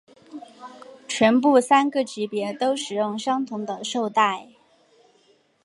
[1.07, 4.47] 全部三个级别都使用相同的绶带。